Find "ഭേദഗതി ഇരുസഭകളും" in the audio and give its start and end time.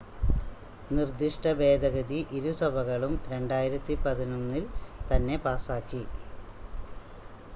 1.59-3.13